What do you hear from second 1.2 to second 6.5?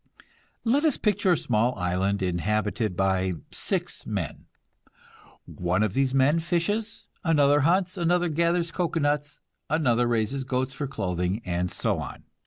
a small island inhabited by six men. One of these men